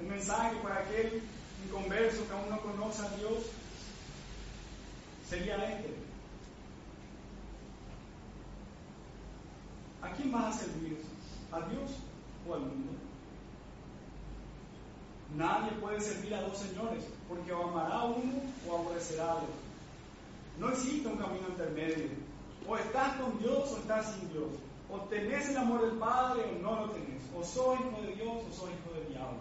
[0.00, 1.22] El mensaje para aquel
[1.66, 3.50] inconverso que aún no conoce a Dios
[5.28, 5.94] sería este.
[10.02, 10.98] ¿A quién vas a servir?
[11.52, 11.90] ¿A Dios
[12.48, 12.92] o al mundo?
[15.36, 19.48] Nadie puede servir a dos señores, porque o amará a uno o aborrecerá a otro.
[20.58, 22.08] No existe un camino intermedio.
[22.66, 24.48] O estás con Dios o estás sin Dios.
[24.90, 27.22] O tenés el amor del Padre o no lo tenés.
[27.36, 29.38] O soy hijo de Dios o soy hijo del diablo.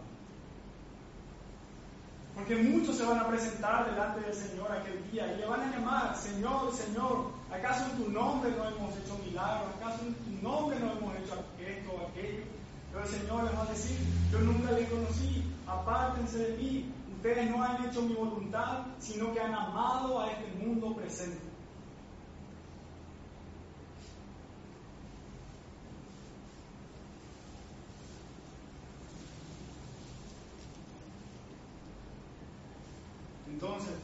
[2.37, 5.71] Porque muchos se van a presentar delante del Señor aquel día y le van a
[5.71, 9.73] llamar, Señor, Señor, ¿acaso en tu nombre no hemos hecho milagros?
[9.81, 12.43] ¿Acaso en tu nombre no hemos hecho esto o aquello?
[12.91, 13.97] Pero el Señor les va a decir,
[14.31, 19.39] yo nunca le conocí, apártense de mí, ustedes no han hecho mi voluntad, sino que
[19.39, 21.46] han amado a este mundo presente.
[33.59, 33.95] Entonces,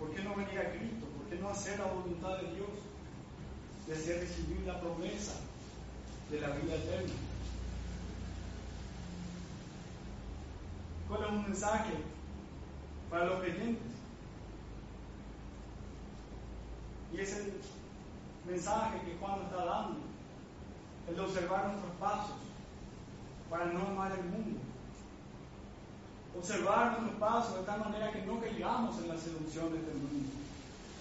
[0.00, 1.06] ¿por qué no venir a Cristo?
[1.16, 2.70] ¿Por qué no hacer la voluntad de Dios?
[3.86, 5.34] De hacer recibir la promesa
[6.28, 7.12] de la vida eterna.
[11.08, 11.92] ¿Cuál es un mensaje
[13.10, 13.92] para los creyentes?
[17.12, 17.60] Y es el
[18.44, 20.00] mensaje que Juan está dando,
[21.08, 22.38] el de observar nuestros pasos
[23.48, 24.65] para no amar el mundo
[26.38, 30.30] observar nuestros pasos de tal manera que no caigamos en la seducción de este mundo.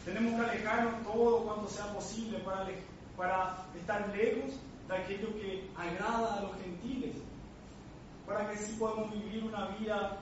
[0.06, 4.54] Tenemos que alejarnos todo cuanto sea posible para, estar lejos
[4.88, 7.16] de aquello que agrada a los gentiles,
[8.26, 10.18] para que sí podamos vivir una vida,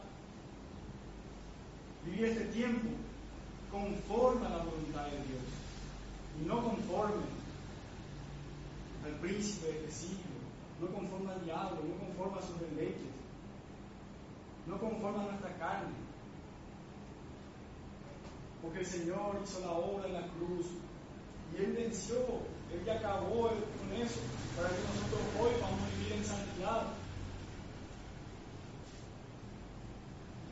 [2.06, 2.90] vivir este tiempo
[3.72, 5.44] conforme a la voluntad de Dios
[6.42, 7.24] y no conforme
[9.06, 10.34] al príncipe de este siglo,
[10.80, 13.23] no conforme al diablo, no conforme a sus deleites
[14.68, 15.94] no conforme a nuestra carne.
[18.62, 20.68] Porque el Señor hizo la obra en la cruz
[21.54, 22.16] y Él venció,
[22.72, 24.22] Él ya acabó con eso,
[24.56, 26.88] para que nosotros hoy vamos a vivir en santidad.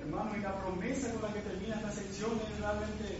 [0.01, 3.19] Hermano, y la promesa con la que termina esta sección es realmente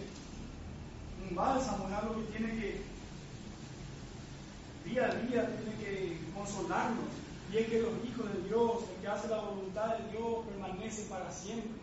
[1.30, 2.82] un bálsamo, es algo que tiene que,
[4.86, 7.21] día a día, tiene que consolarnos.
[7.52, 11.04] Y es que los hijos de Dios, el que hace la voluntad de Dios, permanece
[11.10, 11.82] para siempre.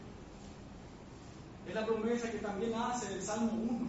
[1.68, 3.86] Es la promesa que también hace el Salmo 1.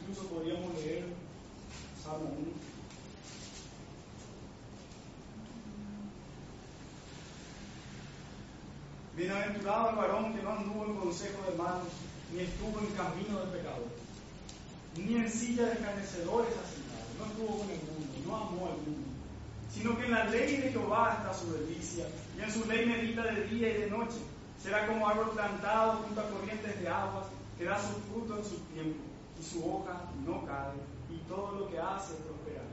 [0.00, 1.04] Incluso podríamos leer
[2.02, 2.68] Salmo 1.
[9.16, 11.88] Bienaventurado el varón que no anduvo en consejo de manos,
[12.32, 13.86] ni estuvo en camino del pecador,
[14.96, 16.87] ni en silla de escarnecedores así
[17.18, 19.08] no estuvo con el mundo, no amó al mundo,
[19.72, 22.06] sino que en la ley de Jehová está su delicia,
[22.36, 24.18] y en su ley medita de día y de noche.
[24.62, 28.56] Será como árbol plantado junto a corrientes de aguas, que da su fruto en su
[28.72, 29.00] tiempo,
[29.38, 30.74] y su hoja no cae,
[31.10, 32.64] y todo lo que hace prosperará.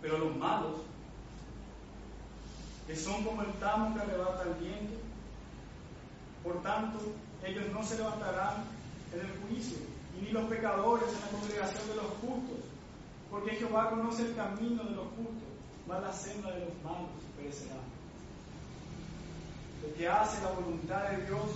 [0.00, 0.80] Pero los malos
[2.86, 4.94] que son como el tamo que arrebata el viento.
[6.44, 7.00] Por tanto,
[7.44, 8.64] ellos no se levantarán
[9.12, 9.78] en el juicio,
[10.20, 12.64] ni los pecadores en la congregación de los justos,
[13.30, 15.48] porque Jehová conoce el camino de los justos,
[15.86, 17.76] mas la senda de los malos perecerá.
[19.84, 21.50] El que hace la voluntad de Dios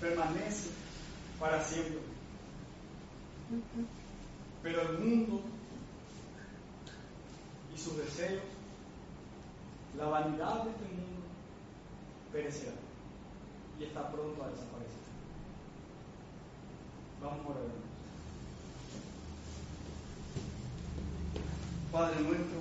[0.00, 0.70] permanece
[1.38, 2.00] para siempre.
[4.62, 5.40] Pero el mundo
[7.74, 8.42] y sus deseos,
[9.96, 11.22] la vanidad de este mundo,
[12.32, 12.72] perecerá
[13.78, 15.07] y está pronto a desaparecer.
[17.20, 17.88] Vamos a orar.
[21.92, 22.58] Padre nuestro,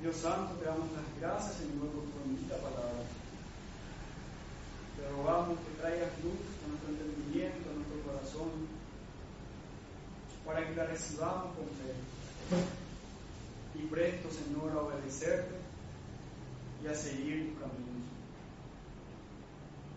[0.00, 3.02] Dios Santo, te damos las gracias, Señor, por tu bendita palabra.
[4.96, 8.50] Te rogamos que traigas luz a nuestro entendimiento, a nuestro corazón,
[10.46, 11.92] para que la recibamos con fe.
[13.74, 15.56] Y presto, Señor, a obedecerte
[16.84, 17.93] y a seguir tus caminos.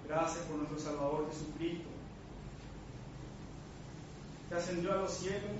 [0.08, 1.90] Gracias por nuestro Salvador Jesucristo,
[4.48, 5.52] que ascendió a los cielos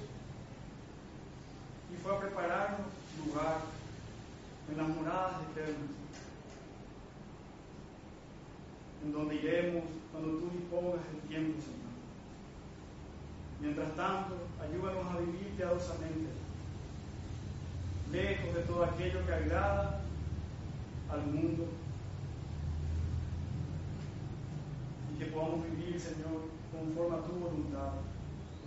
[1.92, 2.88] y fue a prepararnos
[3.26, 3.58] lugar
[4.72, 5.90] en las moradas eternas,
[9.04, 9.84] en donde iremos
[10.14, 11.78] cuando tú dispongas el tiempo, Señor.
[13.60, 16.30] Mientras tanto, ayúdanos a vivir piadosamente,
[18.12, 20.02] lejos de todo aquello que agrada
[21.10, 21.68] al mundo
[25.07, 27.94] y que podamos vivir, Señor, conforme a tu voluntad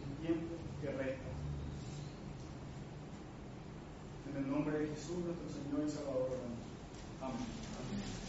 [0.02, 1.30] el tiempo que resta.
[4.30, 6.38] En el nombre de Jesús, nuestro Señor y Salvador.
[7.20, 7.34] Amén.
[7.34, 8.19] Amén.